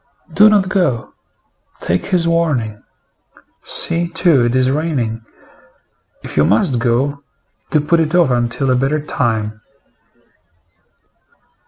Do 0.33 0.49
not 0.49 0.67
go. 0.67 1.13
Take 1.79 2.07
his 2.07 2.27
warning. 2.27 2.81
See, 3.63 4.07
too, 4.07 4.45
it 4.45 4.55
is 4.55 4.71
raining. 4.71 5.21
If 6.23 6.37
you 6.37 6.43
must 6.43 6.79
go, 6.79 7.21
do 7.69 7.81
put 7.81 7.99
it 7.99 8.15
off 8.15 8.31
until 8.31 8.71
a 8.71 8.75
better 8.75 8.99
time." 8.99 9.61